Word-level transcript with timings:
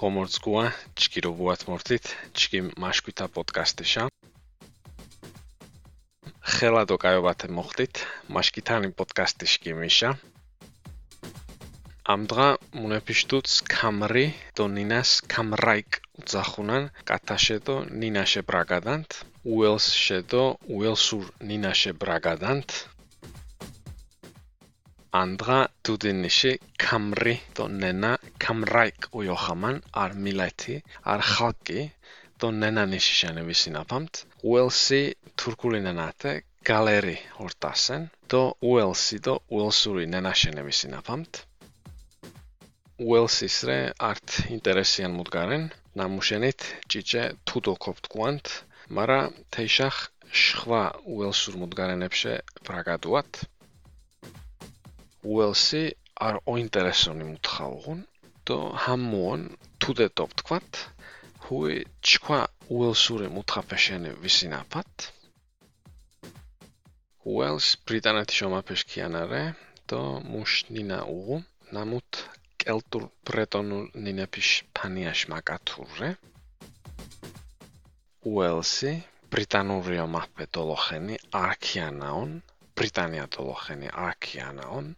კომორცკუა 0.00 0.64
ჭკირობუათ 1.00 1.62
მორთით 1.68 2.08
ჭკი 2.40 2.60
მაშკვითა 2.82 3.26
პოდკასტიშა 3.36 4.02
ხელადო 6.54 6.96
კაიობათე 7.04 7.48
მოხდით 7.58 8.02
მაშკითანი 8.36 8.90
პოდკასტიშკი 8.98 9.72
მიშა 9.78 10.10
ამდღა 12.14 12.48
მუნეფიშტუც 12.80 13.54
კამრი 13.72 14.26
დონინას 14.60 15.14
კამრაიკ 15.32 15.98
უძახუნან 16.20 16.84
კათაშედო 17.12 17.76
ნინაშე 18.02 18.42
ბრაგადანთ 18.50 19.16
უელს 19.54 19.88
შედო 20.04 20.44
უელსურ 20.76 21.32
ნინაშე 21.48 21.96
ბრაგადანთ 22.04 22.76
ანდღა 25.22 25.60
დუდინიში 25.86 26.52
კამრი 26.86 27.34
დონენა 27.58 28.12
კამრაიკ 28.46 29.08
უიოხამან 29.20 29.76
არ 30.02 30.18
მილეთი 30.26 30.76
არ 31.12 31.20
ხალკი 31.32 31.80
დონენა 32.44 32.84
ნიშიშანები 32.92 33.54
სინაფამთ 33.62 34.22
უელსი 34.50 35.02
თურქულინანათე 35.40 36.32
გალერი 36.68 37.16
ორტასენ. 37.44 38.02
დო 38.32 38.42
უელსი 38.70 39.18
დო 39.26 39.34
უელსური 39.56 40.04
ნენაშენები 40.14 40.72
სინაფამთ 40.80 41.32
უელსის 43.06 43.56
რე 43.68 43.78
არტ 44.10 44.28
ინტერესიან 44.56 45.12
მუდგარენ. 45.18 45.64
ნამუშენით 45.98 46.60
ჭიჭე 46.90 47.24
თუდო 47.46 47.74
კოპტკუანთ 47.84 48.46
მარა 48.96 49.20
თეიშახ 49.54 49.96
შხვა 50.42 50.82
უელსურ 51.14 51.54
მუდგარენებში 51.62 52.34
ბრაგადუათ 52.66 53.32
უელსი 55.34 55.82
არ 56.26 56.36
ოინტერესონი 56.52 57.24
მუთხაუღუნ 57.30 58.00
და 58.48 58.58
ჰამონ 58.82 59.42
თუდე 59.82 60.06
ტოპ 60.18 60.30
თქვათ 60.40 60.70
ჰუი 61.46 61.74
ჩქვა 62.10 62.38
უელსური 62.76 63.26
მუთხაფეშენი 63.36 64.12
ვისინაფათ. 64.22 64.92
უელს 67.34 67.68
ბრიტანეთი 67.86 68.34
შომაფეშქიანარე 68.38 69.42
და 69.90 70.00
მუშნინა 70.32 70.98
უღუ 71.16 71.38
ნამუთ 71.74 72.10
კელტურ 72.62 73.04
ბრეტონულ 73.30 73.84
ნინეფიშ 74.06 74.50
ფანიაშ 74.78 75.20
მაკათურე. 75.32 76.10
უელსი 78.32 78.92
ბრიტანური 79.34 79.98
ომაფედოლოხენი 80.06 81.16
არქიანაონ 81.44 82.30
ბრიტანია 82.80 83.26
დოლოხენი 83.36 83.88
აკიანაონ 84.06 84.88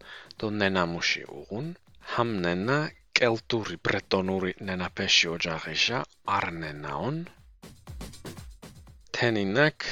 დო 0.42 0.46
ნენამუში 0.60 1.22
უღუნ 1.40 1.66
ჰამნენა 2.14 2.78
კელტური 3.20 3.76
ბრეტონური 3.88 4.52
ნენაფეში 4.68 5.30
ოჯახიშა 5.36 5.98
არნენაონ 6.38 7.16
თენინაკ 9.18 9.88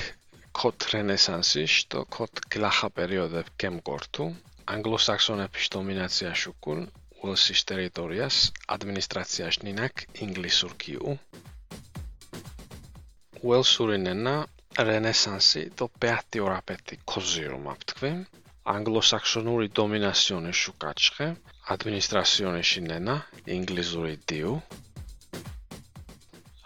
კოთ 0.59 0.89
რენესანსიშ 0.93 1.75
დო 1.95 2.01
კოთ 2.17 2.45
გლახა 2.57 2.89
პერიოდე 2.99 3.43
კემკორტუ 3.63 4.27
ანგლოსაქსონების 4.75 5.67
დომინაცია 5.77 6.31
შუკულ 6.43 6.81
უელსის 7.23 7.61
ტერიტორიას 7.71 8.37
ადმინისტრაციაში 8.77 9.67
ნინაკ 9.69 10.05
ინგლისურ 10.27 10.73
კიუ 10.85 11.17
უელსური 13.51 13.99
ნენა 14.07 14.37
რენესანსი 14.85 15.63
და 15.81 15.89
პეატი 16.05 16.43
ორაპეტი 16.47 16.99
კოზირო 17.13 17.59
მაფთქვი. 17.67 18.13
ანგლოსაქსონური 18.77 19.69
დომინაციონი 19.79 20.53
შუკაჩხე 20.63 21.29
ადმინისტრაციონი 21.75 22.63
შინენა 22.71 23.15
ინგლისური 23.57 24.15
დიუ. 24.33 24.53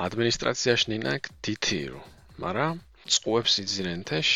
ადმინისტრაციაში 0.07 0.91
ნინა 0.91 1.11
დითირო 1.47 1.99
მარა 2.43 2.67
წუებს 3.15 3.55
იძინენთეშ 3.63 4.29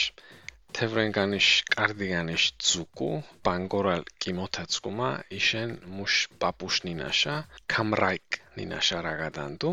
თევრენგანიშ 0.77 1.49
კარდიგანიშ 1.75 2.45
ძუკუ 2.69 3.11
ბანგორალ 3.49 4.05
კიმოთაცკუმა 4.23 5.11
იშენ 5.39 5.71
მუშ 5.97 6.15
პაპუშნინაშა 6.45 7.37
კამრაიკ 7.75 8.39
ნინაშა 8.59 8.99
რაგადანდუ 9.09 9.71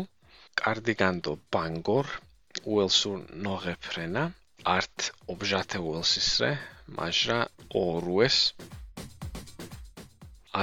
კარდიგანდო 0.62 1.32
ბანგორ 1.56 2.08
უელსურ 2.73 3.19
ნოღეფრენა 3.47 4.23
არტ 4.77 5.11
ობჟათე 5.33 5.79
უელსისრე 5.89 6.51
მაჟრა 6.97 7.39
ორუეს 7.81 8.39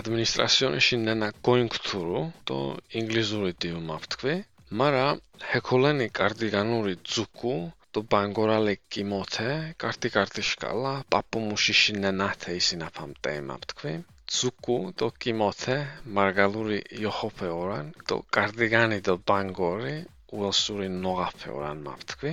ადმინისტრაციონში 0.01 0.99
ნანა 1.07 1.29
გოინგთურო 1.49 2.23
то 2.51 2.59
ინგლისური 3.01 3.53
დიო 3.65 3.81
მაფთქვი 3.91 4.35
მარა 4.81 5.07
ჰეკოლენი 5.51 6.07
კარდიგანური 6.19 6.95
ძუკუ 7.15 7.55
то 7.97 8.03
ბანგორალე 8.15 8.75
კიმოთე 8.95 9.51
კარტი 9.85 10.11
კარტი 10.17 10.43
შკალა 10.51 10.95
პაპუმუშიში 11.15 11.95
ნანათე 12.05 12.57
ისინაფამტე 12.63 13.35
მაფთქვი 13.51 13.93
ძუკუ 14.39 14.79
то 15.03 15.11
კიმოთე 15.25 15.77
მარგალური 16.19 16.79
იოხოფე 17.03 17.53
ორან 17.61 17.95
то 18.11 18.19
კარდიგანი 18.39 18.99
то 19.09 19.15
ბანგორი 19.31 19.95
უელსური 20.38 20.88
ნოღაფეორან 21.04 21.84
მაფთქვი? 21.90 22.32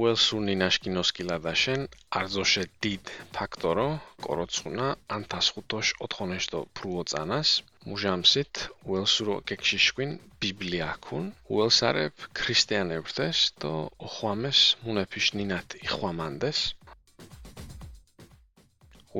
უელსუნი 0.00 0.54
ნაშკინოსკილადაშენ 0.60 1.82
არძოშე 2.18 2.62
დიდ 2.84 3.10
ფაქტორო 3.36 3.88
კოროცუნა 4.26 4.86
ანტასხუტოშ 5.16 5.88
ოთხონეშტო 6.06 6.60
პრუოწანას 6.76 7.50
მუჟამსით 7.88 8.54
უელსურო 8.90 9.36
გეკშიშვინ 9.48 10.10
ბიბლიაქუნ 10.40 11.24
უელსარებ 11.54 12.16
ქრისტიანებდეს 12.38 13.38
და 13.60 13.72
ოხვამეს 14.06 14.60
მუნეფიშ 14.84 15.26
ნინათ 15.38 15.68
იხვამანდეს 15.86 16.58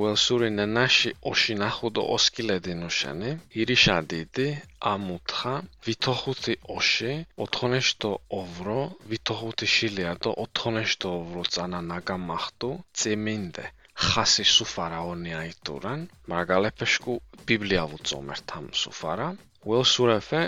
უელსური 0.01 0.49
ნანაში 0.57 1.09
ოშინახუდო 1.31 2.03
ოსკილედინუშანი 2.15 3.31
ირიშადიდი 3.61 4.47
ამუთხა 4.91 5.53
ვითოხუთი 5.87 6.55
ოში 6.77 7.13
ოთხონეშტო 7.45 8.11
ოვრო 8.39 8.79
ვითოხუთი 9.11 9.67
შილიადო 9.75 10.31
ოთხონეშტო 10.45 11.11
ოვრო 11.19 11.43
წანა 11.53 11.81
ნაგამახტუ 11.91 12.71
წემინდე 13.01 13.65
ხასი 14.07 14.45
სუფარა 14.55 14.99
ონიაიტურან 15.13 16.07
მარგალეფეშკუ 16.33 17.13
ბიბლია 17.49 17.83
ვუწომერთამ 17.91 18.65
სუფარა 18.81 19.27
უელსურეფე 19.69 20.41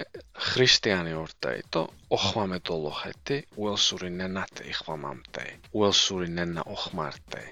ქრისტიანი 0.48 1.14
ორტაიტო 1.22 1.84
ოხვამეტოლოხეთი 2.18 3.38
უელსური 3.62 4.10
ნენატე 4.20 4.68
იხვამამტე 4.74 5.46
უელსური 5.80 6.34
ნენა 6.40 6.66
ოხმარტე 6.76 7.44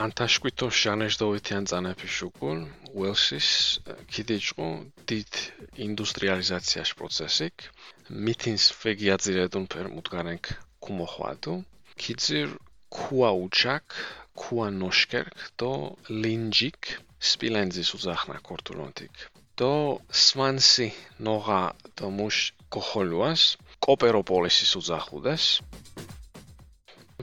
ანტაშკვითო 0.00 0.66
ჟანეჟდოვითიან 0.80 1.64
წანაფი 1.70 2.08
შუკულ 2.16 2.60
უელსის 3.00 3.48
კიდიჭყუ 4.12 4.68
დიდ 5.10 5.32
ინდუსტრიალიზაციაში 5.86 6.94
პროცესიკ 7.00 7.66
მითინს 8.28 8.64
ვეგიაძირედუნ 8.80 9.64
ფერმუტგარენკ 9.74 10.44
კუმოხვადუ 10.86 11.54
კიდზირ 12.00 12.48
ქუაუჩაკ 12.96 13.86
ქუანოშკერკ 14.40 15.36
დო 15.60 15.72
ლინჯიკ 16.22 16.80
სპილენძის 17.30 17.90
უზახნა 17.96 18.36
კორტულონტიკ 18.48 19.14
დო 19.60 19.74
სვანსი 20.24 20.88
ნოღა 21.26 21.62
დო 21.96 22.06
მუშ 22.18 22.36
კოხოლუას 22.72 23.42
კოპეროპოლისის 23.84 24.72
უზახუდეს 24.80 25.44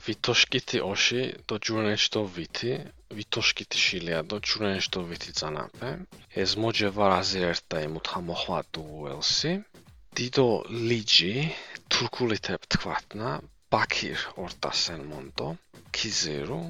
ვიტოშკითი 0.07 0.79
ოში 0.91 1.21
დო 1.47 1.55
ჯურენშტო 1.67 2.21
ვითი 2.35 2.73
ვიტოშკითი 3.17 3.79
შილია 3.85 4.19
დო 4.29 4.37
ჯურენშტო 4.47 4.99
ვითი 5.09 5.31
წანაპე 5.39 5.89
ეს 6.43 6.51
მოჯე 6.61 6.89
ვარაზი 6.97 7.39
ერთა 7.51 7.77
იმუთხა 7.87 8.19
მოხვატუ 8.29 8.81
უელსი 8.99 9.53
დიდო 10.17 10.49
ლიჯი 10.89 11.35
თურქულითებ 11.91 12.61
თქვათნა 12.73 13.29
ბაქირ 13.73 14.19
ორტასენ 14.43 15.01
მონტო 15.11 15.49
კიზერო 15.95 16.61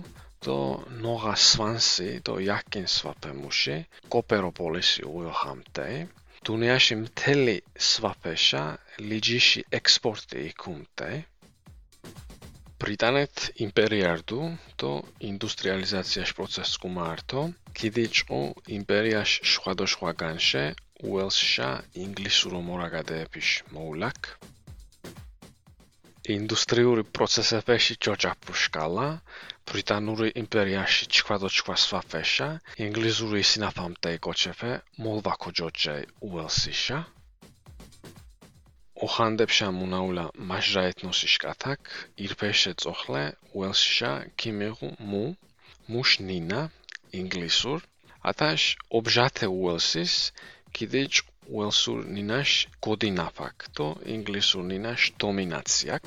დო 0.45 0.59
ნოგა 1.03 1.35
სვანსი 1.47 2.09
დო 2.25 2.33
იაკინ 2.47 2.87
სვაპემუში 2.95 3.77
კოპეროპოლისი 4.13 5.01
უიოხამტე 5.15 5.87
დუნიაში 6.47 6.95
მთელი 7.03 7.57
სვაფეშა 7.91 8.63
ლიჯიში 9.09 9.61
ექსპორტი 9.79 10.37
იქუმტე 10.49 11.11
ბრიტანეთ 12.83 13.45
იმპერიარდუ 13.65 14.39
და 14.81 14.89
ინდუსტრიალიზაციაში 15.29 16.35
პროცესს 16.39 16.81
კუმართო 16.83 17.45
კიდიჭუ 17.79 18.41
იმპერიაში 18.79 19.47
შვადოშვაგანშე 19.53 20.65
უელსშა 21.13 21.71
ინგლისურო 22.05 22.61
მორაგადეეფიშ 22.69 23.49
მოულაკ 23.77 24.31
ინდუსტრიული 26.35 27.03
პროცესებში 27.17 27.95
ჯოჯაფუ 28.05 28.53
შკალა, 28.61 29.07
ბრიტანული 29.71 30.31
იმპერიაში 30.41 31.07
ჩქვადო 31.17 31.49
ჩქვა 31.57 31.75
სვაფეშა, 31.83 32.47
ინგლისური 32.87 33.43
სინაფამტე 33.51 34.11
კოჩეფე, 34.27 34.71
მოლვაკო 35.05 35.53
ჯოჯე 35.59 35.95
უელსიშა. 36.29 36.99
ოხანდებშა 39.05 39.67
მუნაულა 39.79 40.25
მაჟრა 40.49 40.81
ეთნოსი 40.91 41.27
შკათაკ, 41.33 41.81
ირფეშე 42.23 42.73
წოხლე 42.81 43.23
უელსიშა 43.57 44.11
ქიმიღუ 44.39 44.89
მუ, 45.09 45.25
მუშ 45.91 46.09
ნინა 46.27 46.61
ინგლისურ, 47.19 47.79
ათაშ 48.29 48.63
ობჟათე 48.97 49.47
უელსის, 49.59 50.13
კიდეჭ 50.75 51.13
უელსურ 51.55 51.99
ნინაშ 52.15 52.51
გოდინაფაკ 52.85 53.57
თო 53.75 53.87
ინგლისურ 54.15 54.63
ნინაშ 54.71 55.01
დომინაციაკ. 55.21 56.05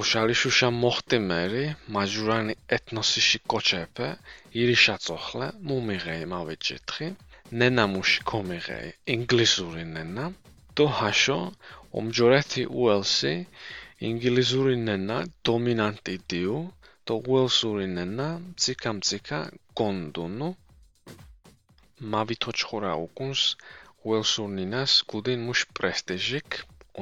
უშალიშუშა 0.00 0.68
მოხტე 0.82 1.18
მერი 1.30 1.64
მაჟურანი 1.94 2.54
ეთნოსიში 2.76 3.38
კოჩეპე 3.50 4.08
ირიშა 4.60 4.96
წოხლა 5.04 5.48
მუმიღე 5.68 6.16
მავეჭეთხი 6.32 7.08
ნენამუში 7.58 8.20
კომიღე 8.30 8.80
ინგლისური 9.14 9.84
ნენა 9.94 10.26
თო 10.80 10.86
ჰაშო 10.98 11.40
ომჯორეთი 12.00 12.62
უელსი 12.80 13.32
ინგლისური 14.08 14.76
ნენა 14.86 15.18
დომინანტი 15.48 16.14
დიუ 16.32 16.60
თო 17.06 17.14
უელსური 17.32 17.88
ნენა 17.96 18.28
ციკამციკა 18.62 19.40
გონდუნუ 19.78 20.48
მავითოჩხორა 22.12 22.92
უკუნს 23.04 23.42
უელსურნინას 24.08 24.92
გუდინ 25.10 25.40
მუშ 25.48 25.60
პრესტიჟიკ 25.76 26.50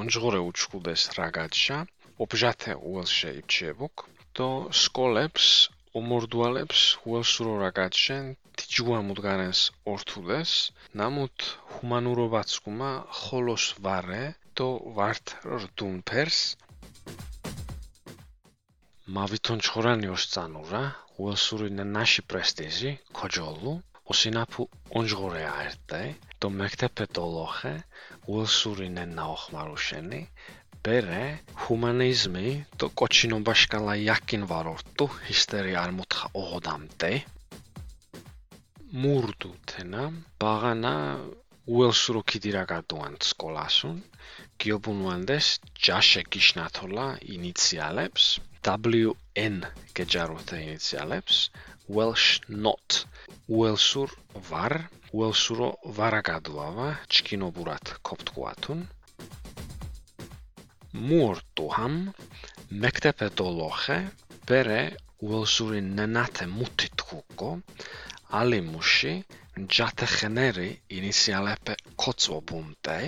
ონჯღორე 0.01 0.41
უჩხუდეს 0.49 1.03
რაგაჩა 1.19 1.79
ობჟათე 2.23 2.73
უელშე 2.91 3.31
იბჩებუკ 3.41 3.95
то 4.37 4.49
სკოლებს 4.83 5.47
ომორდუალებს 5.99 6.81
უელსურო 7.09 7.55
რაგაჩენ 7.65 8.25
თიჯუა 8.57 8.99
მუდგარენს 9.07 9.61
ორთუდეს 9.93 10.53
ნამუთ 10.99 11.37
ჰუმანურობაც 11.79 12.51
გუმა 12.67 12.93
ხოლოს 13.23 13.65
ვარე 13.85 14.23
то 14.59 14.67
ვართ 14.97 15.27
რდუნფერს. 15.63 16.41
მავითონ 19.17 19.63
ჩხორანი 19.65 20.09
ოსცანურა 20.15 20.83
უელსური 21.23 21.69
ნაში 21.79 22.23
პრესტიჟი 22.31 22.91
ქოჯოლუ 23.19 23.73
ოსინაფუ 24.13 24.63
ონჟღორე 24.99 25.45
აერთე 25.55 26.03
დო 26.41 26.49
მექტეპე 26.59 27.07
დოლოხე 27.17 27.75
უელსურინე 28.33 29.05
ნაოხმარუშენი 29.17 30.21
ბერე 30.85 31.25
ჰუმანიზმი 31.63 32.49
დო 32.79 32.87
კოჩინომბაშკალა 33.01 33.95
იაკინ 34.05 34.43
ვარორტუ 34.51 35.07
ჰისტერი 35.27 35.73
არ 35.83 35.91
მოთხა 35.99 36.27
ოღოდამდე. 36.41 37.13
მურდუ 39.01 39.51
თენა 39.69 40.03
ბაღანა 40.41 40.95
უელსურო 41.76 42.23
კიდირა 42.32 42.65
გადუან 42.73 43.15
სკოლასუნ 43.31 43.97
გიობუნვანდეს 44.65 45.49
ჯაშე 45.87 46.23
გიშნათოლა 46.32 47.06
ინიციალებს 47.37 48.25
WN 48.69 49.59
გეჯაროთა 49.97 50.56
ინიციალებს 50.67 51.37
Welsh 51.97 52.31
not. 52.65 52.88
უელსურ 53.49 54.11
ვარ 54.50 54.75
უელსურო 55.17 55.69
ვარაგადლავა 55.99 56.88
ჩკინობურად 57.17 57.93
კოპტკუათუნ 58.09 58.82
მურტუჰამ 61.06 61.97
მექტეპედოლოხე 62.82 63.97
ბერე 64.50 64.82
უელსური 65.29 65.81
ნანათე 65.97 66.50
მუთიტკუკო 66.59 67.50
ალიმუში 68.41 69.15
ჯათეხენერი 69.79 70.69
ინიციალებე 71.01 71.75
კოცობუნტე 72.05 72.99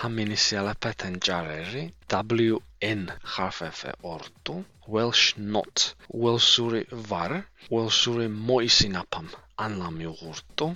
ham 0.00 0.18
inicialepе 0.18 0.90
tenjareri 1.02 1.82
WN 2.12 3.02
harfefe 3.34 3.92
ortu 4.02 4.64
Welsh 4.86 5.34
not. 5.38 5.94
Welsuri 6.22 6.82
var 7.10 7.32
Welsuri 7.70 8.28
moisinapam 8.28 9.28
uğurtu 10.10 10.66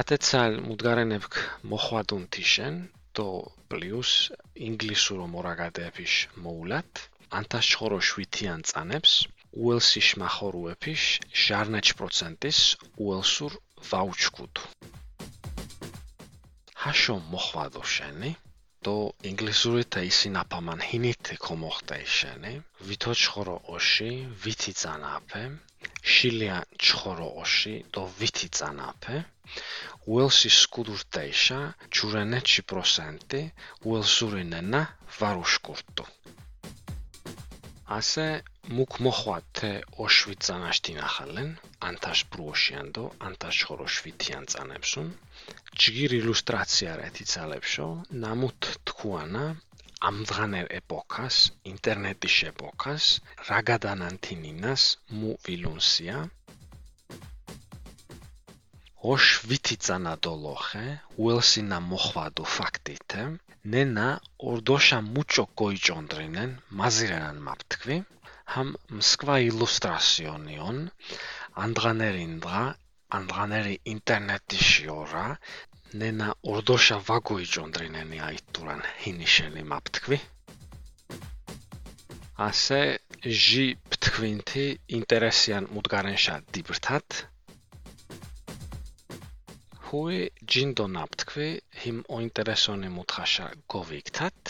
ათეცალ 0.00 0.52
მუდგარენებკ 0.66 1.34
მოხვადუნ 1.70 2.22
თიშენ 2.34 2.74
დო 3.16 3.28
პლუს 3.70 4.12
ინგლისურო 4.68 5.26
მორაგადეფიშ 5.34 6.14
მოულათ 6.44 6.90
ანტას 7.38 7.66
ჩხორო 7.70 7.98
შვითიან 8.08 8.60
წანებს 8.70 9.12
უელსიშ 9.62 10.08
მახორუეფიშ 10.20 11.02
ჟარნეჩ 11.42 11.88
პროცენტის 11.98 12.58
უელსურ 13.04 13.52
ვაუჩკუდ. 13.90 14.54
ჰაშო 16.82 17.14
მოხვადო 17.32 17.82
შენი 17.94 18.30
დო 18.84 18.96
ინგლისური 19.30 19.84
და 19.94 20.00
ისინაფამან 20.10 20.80
ჰინით 20.88 21.24
კომოხტე 21.46 21.98
შენი. 22.16 22.52
ვითო 22.88 23.12
ჩხორო 23.22 23.56
ოში 23.76 24.10
ვითი 24.42 24.72
წანაფე. 24.80 25.42
შილია 26.12 26.58
ჩხორო 26.84 27.28
ოში 27.44 27.74
დო 27.94 28.02
ვითი 28.18 28.48
წანაფე. 28.58 29.16
უელსი 30.12 30.50
სკუდურტეიშა 30.60 31.60
ჯურენეჩი 31.94 32.62
პროცენტი 32.70 33.40
უელსურინენა 33.88 34.82
ვარუშკურტუ 35.18 36.04
ასე 37.92 38.26
მუქ 38.76 38.92
მოხვათე 39.04 39.72
ოშვიცანაშტინ 40.04 40.98
ახალენ 41.08 41.50
ანტაშ 41.88 42.20
ბრუოშიანდო 42.32 43.04
ანტაშ 43.28 43.58
ხოროშვითიან 43.68 44.44
წანებსუნ 44.52 45.08
ჯგირ 45.80 46.12
ილუსტრაცია 46.20 46.92
რეთიცალებშო 47.02 47.88
ნამუთ 48.24 48.62
თქუანა 48.88 49.44
ამდღანერ 50.08 50.66
ეპოქას 50.80 51.36
ინტერნეტის 51.72 52.36
ეპოქას 52.50 53.04
რაგადანანთინინას 53.50 54.82
მუ 55.18 55.30
ვილუნსია 55.44 56.18
ოშ 59.12 59.24
ვითიცანა 59.48 60.14
დოლოხე 60.24 60.86
უელსინა 61.24 61.78
მოხვადო 61.90 62.44
ფაქტითე 62.54 63.22
ნენა 63.72 64.08
ორდოშა 64.50 64.98
მუჩო 65.12 65.44
გოიჭონდრინენ 65.60 66.50
მაზირენან 66.78 67.38
მაფთქვი 67.46 67.96
ჰამ 68.52 68.70
მსკვა 68.98 69.36
ილუსტრაციონიონ 69.50 70.78
ანდღანერინდღა 71.64 72.62
ანდღანერი 73.18 73.76
ინტერნეტიში 73.94 74.86
ორა 75.00 75.26
ნენა 76.00 76.28
ორდოშა 76.52 76.96
ვაგოიჭონდრინენი 77.08 78.18
აიტურან 78.28 78.80
ჰინიშენი 79.02 79.62
მაფთქვი. 79.72 80.18
ასე 82.48 82.80
ჟი 83.44 83.66
ფთქვინთი 83.90 84.66
ინტერესიან 84.98 85.70
მუდგარენშა 85.74 86.34
დიბრთათ 86.56 87.08
ხუი 89.94 90.22
ჯინდო 90.50 90.86
ნაფთქვი 90.94 91.48
ჰიმ 91.80 91.98
ოინტერესონი 92.16 92.88
მუთხაშა 92.94 93.44
გოვიქთათ 93.72 94.40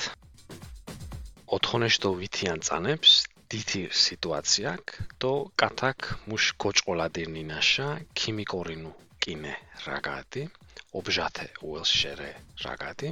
ოთხონეშტო 1.57 2.11
ვითიან 2.21 2.61
წანებს 2.67 3.13
დითი 3.51 3.83
სიტუაციაკ 4.05 4.85
დო 5.21 5.33
კათაკ 5.61 6.01
მუშ 6.29 6.45
გოჭყოლადინინაშა 6.63 7.89
ქიმიკორინუ 8.19 8.93
კინე 9.23 9.55
რაგადი 9.87 10.45
ობჟათე 10.99 11.47
უელშერე 11.69 12.33
რაგადი 12.65 13.11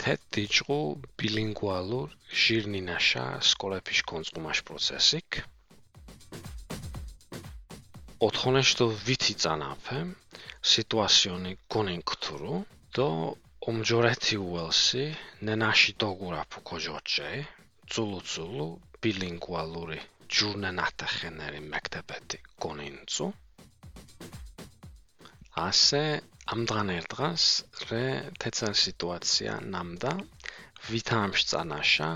თეთ 0.00 0.20
დიჭყუ 0.32 0.80
ბილინგუალურ 1.18 2.08
ჟირნინაშა 2.40 3.26
სკოლეფიშ 3.50 4.00
კონწყუმაშ 4.10 4.58
პროცესიკ 4.66 5.28
ოთხონეშტო 8.26 8.86
ვითი 9.06 9.34
წანაფე 9.42 9.98
სიტუაციონი 10.70 11.52
გონენქტურუ 11.72 12.54
დო 12.96 13.08
ომჯორეთი 13.70 14.36
უელსი 14.46 15.04
ნენაში 15.46 15.92
დოგურაფუ 16.02 16.60
კოჯოჩე 16.68 17.30
ცულუ 17.90 18.18
ცულუ 18.30 18.66
ბილინგუალური 19.00 19.98
ჯურნენათა 20.34 21.06
ხენერი 21.14 21.60
მექტებეთი 21.72 22.38
გონინცუ 22.62 23.26
ასე 25.68 26.02
ამ 26.52 26.60
დღანერ 26.70 27.04
დღას 27.12 27.44
რე 27.88 28.04
თეცან 28.40 28.74
სიტუაცია 28.84 29.54
ნამდა 29.74 30.12
ვითამშ 30.90 31.38
წანაშა 31.50 32.10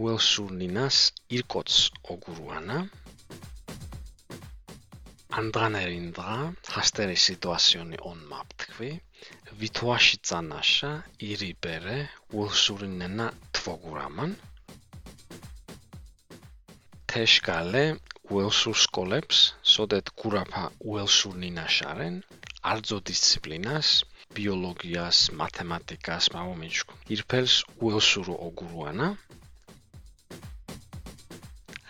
უელსურნინას 0.00 0.98
ირკოც 1.36 1.70
ოგურუანა 2.12 2.78
ანდრანერინდა 5.38 6.30
ჰასტერი 6.74 7.16
სიტუაციონი 7.24 7.98
on 8.10 8.22
map 8.30 8.54
თქვი 8.62 8.88
ვითუაში 9.60 10.16
წანაშა 10.30 10.90
ირიბერე 11.26 11.98
ულსურინენა 12.40 13.26
თვოგურამან. 13.58 14.32
თეშკალე 17.12 17.84
ულსურ 18.38 18.76
სკოლებს 18.86 19.38
სოდეთ 19.74 20.12
გურაფა 20.22 20.64
ულსურნინაშარენ 20.94 22.18
არძო 22.72 22.98
დისციპლინას 23.12 23.92
ბიოლოგიას 24.40 25.18
მათემატიკას 25.42 26.32
მამომიჩქუ 26.34 26.98
ირფელს 27.14 27.54
ულსურო 27.88 28.34
ოგურუანა 28.48 29.08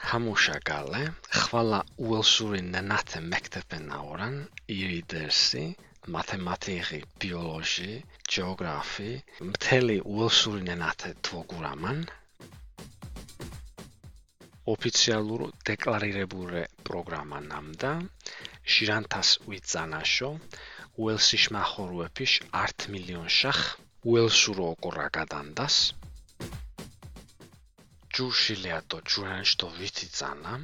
ჰამუშაგალე 0.09 1.01
ხვალა 1.39 1.79
უელსური 2.05 2.61
ნანათე 2.67 3.21
მექტეპენაორან 3.33 4.37
ირიდერსი 4.75 5.65
მათემატიკი 6.15 7.01
ბიოლოგი 7.25 7.91
გეოგრაფი 8.35 9.11
მთელი 9.51 9.97
უელსური 10.15 10.63
ნანათე 10.69 11.13
თვოგურამან 11.29 12.01
ოფიციალურ 14.77 15.45
დეკლარირებულ 15.73 16.57
პროგრამა 16.89 17.45
ნამდა 17.51 17.93
ჟირანთას 18.77 19.37
უიცანაშო 19.51 20.31
უელსიშ 21.05 21.45
მახორუეფიშ 21.59 22.41
10 22.57 22.89
მილიონ 22.97 23.29
შახ 23.41 23.61
უელსურო 24.15 24.73
ოკორაგადანდას 24.75 25.77
ჯუშილიატო 28.19 28.99
ჯურანშტო 29.11 29.67
ვიციცანა 29.79 30.55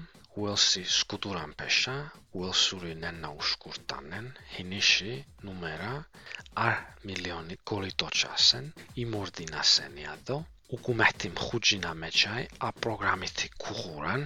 უელსი 0.42 0.80
სკუტურამპეშა 0.98 1.92
უელსური 2.38 2.94
ნენა 3.02 3.28
უშკურტანენ 3.40 4.26
ჰინიში 4.54 5.12
ნუმერა 5.48 5.92
არ 6.62 6.74
მილიონი 7.10 7.56
გოლიტოჩასენ 7.70 8.66
იმორდინასენიადო 9.04 10.38
უკუმეთი 10.78 11.28
მხუჯინა 11.36 11.92
მეჩაი 12.02 12.44
ა 12.66 12.68
პროგრამითი 12.82 13.48
ქუღურან 13.62 14.22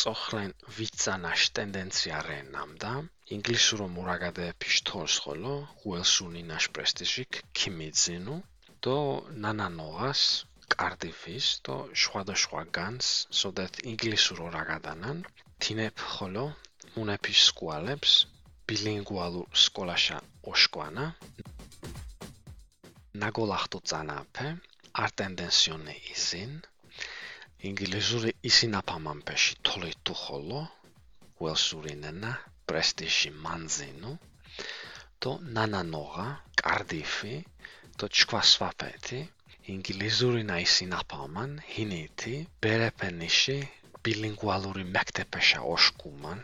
წოხრენ 0.00 0.52
ვიცანაშ 0.76 1.42
ტენდენცია 1.56 2.18
რენამდა 2.28 2.92
ინგლისურო 3.38 3.86
მურაგადეფიშ 3.96 4.76
თორსხოლო 4.88 5.54
უელსუნი 5.88 6.42
ნაშ 6.50 6.64
პრესტიჟიკ 6.74 7.32
ქიმიძინუ 7.56 8.36
დო 8.84 8.98
ნანანოას 9.42 10.22
კარდიფის 10.84 11.46
და 11.68 11.76
სხვადასხვაგანს, 12.04 13.10
სოდეთ 13.42 13.82
ინგლისურო 13.92 14.48
რაგადანან 14.56 15.22
თინებ 15.64 16.02
ხოლო 16.14 16.44
უნეფის 17.02 17.40
სკოლებს 17.50 18.12
ბილინგუალურ 18.70 19.58
სკოლაშა 19.64 20.18
ოშკვანა 20.52 21.06
ნაგოლახტო 23.22 23.78
წანაფე 23.90 24.48
არტენდენსიონე 25.04 25.94
ისინ 26.14 26.52
ინგლისური 27.70 28.32
ისინაფამამპეში 28.50 29.56
თოლი 29.68 29.92
თუ 30.06 30.14
ხოლო 30.22 30.60
ველსური 31.42 31.94
ნანა 32.04 32.32
პრესტიჟი 32.70 33.32
მანზინო 33.46 34.12
და 35.26 35.32
ნანანოღა 35.58 36.28
კარდიფი 36.62 37.34
და 38.02 38.10
ჩქვასვაფეთი 38.20 39.20
ინგლისური 39.68 40.42
ნაისინაფამან 40.48 41.50
ჰინეთი 41.72 42.34
ბერეფენიში 42.64 43.56
ბილინგვალური 44.06 44.84
მექტეპეშა 44.94 45.60
ოშკუმან 45.72 46.40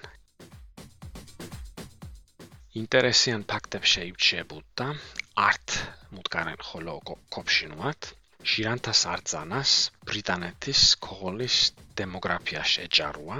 ინტერესიან 2.81 3.47
ფაქტებს 3.53 3.95
შეიჩებოდა 3.95 4.89
არტ 5.49 5.79
მუტკარენ 6.19 6.61
ხოლო 6.69 6.95
კოპშინუათ 7.37 8.11
ჟირანთას 8.53 9.03
არძანას 9.15 9.73
ბრიტანეთის 10.11 10.83
ქოღოლის 11.07 11.59
დემოგრაფიაში 12.01 12.85
ეჭარუა 12.87 13.39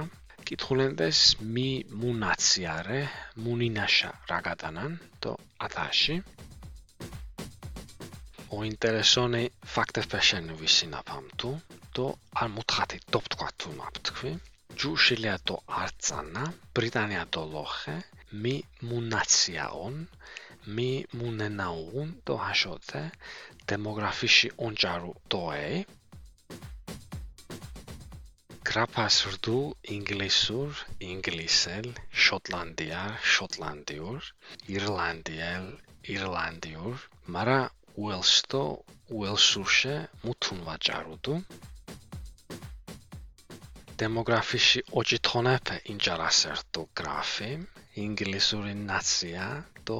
კითხულენდეს 0.49 1.19
მი 1.53 1.69
მუნაციარე 2.01 3.01
მუნინაშა 3.45 4.11
რაგადანან 4.31 4.97
და 5.25 5.35
ათაში 5.67 6.17
მოინტერესონი 8.55 9.43
ფაქტებშენ 9.75 10.45
ვისინაფამთუ 10.59 11.51
დო 11.95 12.05
არ 12.41 12.49
მოთხათი 12.57 12.97
დოფთქვა 13.13 13.49
თუ 13.59 13.69
მაფთქვი. 13.79 14.31
ჯუ 14.79 14.91
შეიძლება 15.03 15.37
დო 15.47 15.55
არცანა 15.81 16.43
ბრიტანია 16.75 17.23
დო 17.33 17.43
ლოხე 17.53 17.97
მი 18.43 18.55
მუნაციაონ 18.89 19.95
მი 20.75 20.89
მუნენაუნ 21.19 22.09
დო 22.27 22.35
ჰაშოთე 22.45 23.03
დემოგრაფიში 23.69 24.49
ონჯარო 24.65 25.11
დოე 25.31 25.69
გრაფას 28.69 29.17
რდუ 29.33 29.59
ინგლისურ, 29.95 30.71
ინგლისელ, 31.11 31.87
შოტლანდიარ, 32.25 33.11
შოტლანდიურ, 33.33 34.21
ირლანდიელ, 34.75 35.67
ირლანდიურ, 36.15 36.95
მარა 37.35 37.59
უელსტო 38.03 38.61
უელსურშე 39.17 39.95
მუთუნ 40.25 40.59
ვაჭარუდუ. 40.67 41.35
დემოგრაფიში 44.01 44.79
ოჯითონეფე 44.99 45.75
ინჯარასერტო 45.93 46.81
გრაფი 46.99 47.51
ინგლისური 48.05 48.73
ნაცია 48.89 49.45
და 49.89 49.99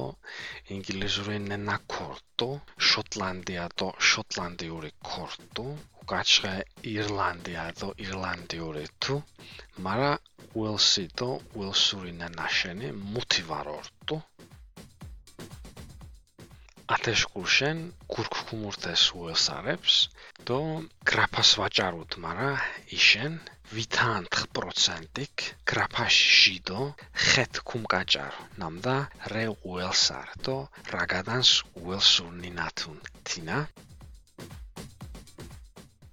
ინგლისური 0.76 1.38
ნენა 1.46 1.76
კორტო 1.94 2.50
შოტლანდია 2.90 3.64
და 3.82 3.88
შოტლანდიური 4.10 4.90
კორტო 5.10 5.66
უკაჩხე 6.02 6.54
ირლანდია 6.96 7.64
და 7.80 7.88
ირლანდიური 8.08 8.84
თუ. 9.06 9.16
მარა 9.88 10.12
უელსი 10.60 11.06
და 11.22 11.30
უელსური 11.62 12.12
ნენაშენი 12.20 12.92
მუთი 13.16 13.46
ვარორტო 13.52 14.20
ათეშკურშენ 16.94 17.78
გურქუმურთეს 18.12 19.04
უესარებს 19.18 19.94
და 20.48 20.58
გრაფას 21.10 21.50
ვაჭაროთ, 21.58 22.12
მარა 22.22 22.50
იშენ 22.98 23.34
ვითანთხ 23.74 24.42
პროცენტიკ 24.56 25.34
გრაფაში 25.70 26.28
ჟიდო 26.40 26.82
ხეთ 27.26 27.54
კუმკაჭარ 27.68 28.34
ნამდა 28.62 28.96
რე 29.32 29.44
უელსარ 29.70 30.28
და 30.46 30.56
რაგადანს 30.94 31.50
უელსურნი 31.82 32.50
ნათუნ 32.58 32.98
თინა. 33.26 33.58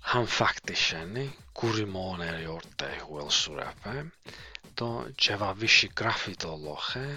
ჰამ 0.10 0.25
ფაქტიშენი 0.38 1.25
გური 1.60 1.86
მონერი 1.98 2.50
ორტე 2.58 2.92
უელსურაფე 3.13 3.98
და 4.82 4.89
ჯევავიში 5.24 5.88
გრაფიტო 6.01 6.53
ლოხე 6.65 7.08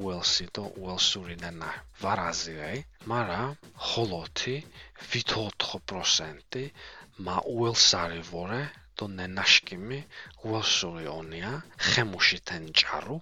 უელსი 0.00 0.46
და 0.56 0.64
უელსურინენა 0.82 1.70
ვარაზიე, 2.02 2.70
მარა 3.12 3.40
ხოლოთი 3.88 4.56
ვითო 5.10 5.44
4% 5.66 6.60
მა 7.26 7.36
უელსარი 7.54 8.22
ვორე 8.30 8.62
და 9.00 9.06
ნენაშკიმი 9.18 10.00
უელსური 10.48 11.06
ონია 11.18 11.52
ხემუშითენ 11.90 12.64
ჭარუ. 12.82 13.16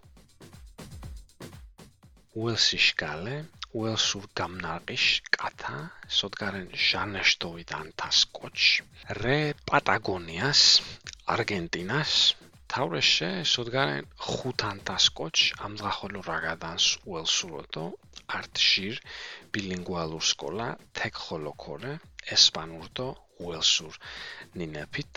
უელსიშკალე 2.43 3.37
უელსურ 3.79 4.27
გამნარყიშ 4.41 5.07
კათა 5.37 5.79
სოდგარენ 6.19 6.69
ჟანეშტოვიდან 6.89 7.89
თასკოჩ 8.03 8.59
რე 9.23 9.39
პატაგონიას 9.71 10.63
არგენტინას 11.35 12.15
თავრეშე 12.73 13.31
სოდგარენ 13.53 14.05
ხუთან 14.29 14.77
დასკოჩ 14.89 15.37
ამძღახოლო 15.67 16.21
რაგადანს 16.31 16.87
უელსუროდო 17.11 17.85
არტშირ 18.39 18.95
ბილინგუალურ 19.53 20.25
სკოლა 20.31 20.69
თეკხოლო 20.97 21.53
ქორე 21.65 21.93
ესპანურდო 22.35 23.09
უელსურ. 23.47 23.95
ნინეფით. 24.59 25.15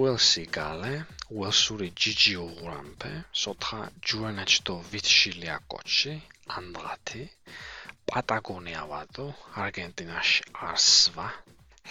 უელსი 0.00 0.44
გალე 0.56 0.94
უელსური 1.38 1.88
ჯიჯი 2.00 2.34
უღრამპე 2.44 3.12
სოთხა 3.42 3.80
ჯუანაჩდო 4.06 4.76
ვიტშილია 4.92 5.56
კოჩი 5.70 6.14
ანდღათი. 6.56 7.22
პატაგონია 8.08 8.82
ვადო 8.92 9.26
არგენტინაში 9.64 10.42
არსვა. 10.70 11.28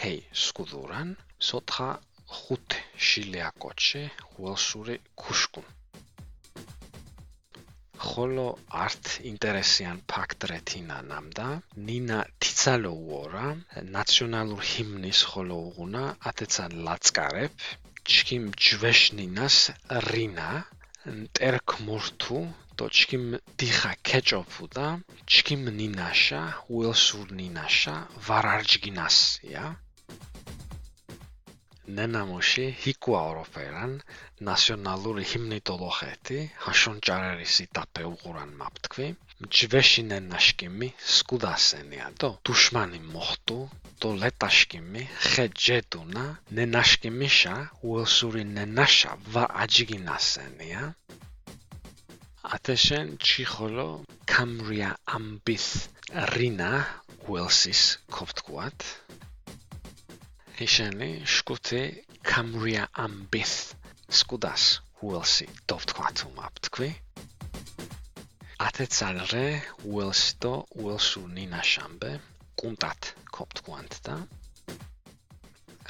ჰეი 0.01 0.19
სკუდურან. 0.45 1.09
სოთხა 1.49 1.89
ხუთ 2.37 2.67
შილეაკოჩე 3.05 4.03
უელსური 4.39 4.95
ქუშკუ. 5.21 5.61
ხოლო 8.07 8.47
ართ 8.85 9.03
ინტერესიან 9.31 9.97
ფაქტ 10.11 10.39
რეთინანამდა 10.51 11.47
ნინა 11.87 12.19
თიცალოუორა 12.41 13.45
ნაციონალურ 13.95 14.61
ჰიმნის 14.71 15.19
ხოლო 15.29 15.57
უღუნა 15.67 16.03
ათეცა 16.29 16.65
ლაცკარებ 16.85 17.53
ჩქიმ 18.11 18.45
ჯვეშნინას 18.63 19.57
რინა 20.09 20.49
ტერკ 21.35 21.67
მორთუ 21.85 22.39
დო 22.77 22.85
ჩქიმ 22.97 23.25
დიხა 23.57 23.93
ქეჭოფუ 24.07 24.65
და 24.75 24.87
ჩქიმ 25.31 25.63
ნინაშა 25.79 26.41
უელსურ 26.75 27.27
ნინაშა 27.39 27.95
ვარარჯგინასია 28.25 29.63
ნენამოში 31.99 32.65
ჰიკუაუროფერან 32.83 33.93
ნაციონალური 34.49 35.23
ჰიმნი 35.31 35.59
დოლოხეთი 35.69 36.37
ჰაშონჭარერისი 36.65 37.65
დაფე 37.77 38.03
უღურან 38.13 38.51
მაფთქვი 38.61 39.07
ჯვეშინენ 39.57 40.29
ნაშკიმი 40.33 40.89
სკუდასენია 41.15 42.07
დო 42.19 42.29
დუშმანი 42.45 42.99
მოხტუ 43.13 43.59
დო 44.01 44.09
ლეტაშკიმი 44.21 45.03
ხეჯედუნა 45.29 46.25
ნენაშკიმიშა 46.55 47.55
უელსური 47.87 48.43
ნენაშა 48.55 49.11
ვა 49.33 49.43
აჯიგინასენია. 49.63 50.83
ათეშენ 52.55 53.07
ჩიხოლო 53.27 53.89
კამრია 54.31 54.91
ამბის 55.17 55.67
რინა 56.33 56.71
უელსის 57.31 57.81
ქოფთქუათ 58.15 58.79
ისინი 60.61 61.25
შკუთი 61.25 61.81
კამრია 62.29 62.83
ამბის 63.03 63.53
სკუდას. 64.13 64.65
უელსი 65.03 65.47
დოფთქვათ 65.67 66.21
უმაფთქვი. 66.29 66.89
ათეცალრე 68.67 69.47
უელსტო 69.89 70.53
უელსუ 70.83 71.23
ნინაშამბე 71.37 72.11
კუნტათ 72.61 73.09
ქოფთქვანთ 73.35 73.97
და 74.05 74.15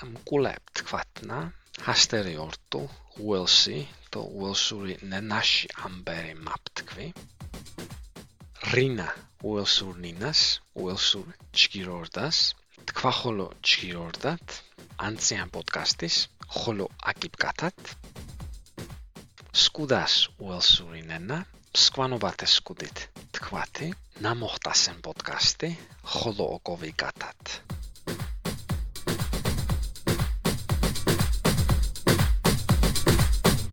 ამკულებ 0.05 0.73
თქვათნა. 0.79 1.37
ჰასტერიორტუ 1.83 2.81
უელსი 3.27 3.77
და 4.15 4.23
უელსური 4.39 4.95
ნენაში 5.11 5.67
ამბერი 5.89 6.33
მაფთქვი. 6.47 7.07
რინა 8.71 9.09
უელსურნინას 9.43 10.41
უელსურ 10.79 11.27
ჩგირორდას 11.51 12.37
თქვა 12.93 13.11
ხოლო 13.19 13.45
ჩიორდათ 13.67 14.55
ანციან 15.07 15.49
პოდკასტის 15.55 16.17
ხოლო 16.57 16.85
აკიპკათათ 17.11 17.93
სკუდას 19.63 20.15
უელსურინენა 20.45 21.39
სკვანობათე 21.83 22.47
სკუდით 22.55 23.03
თქვათი 23.37 23.89
ნამოხტასენ 24.27 25.01
პოდკასტი 25.09 25.69
ხოლო 26.15 26.45
ოკოვიკათათ 26.59 27.57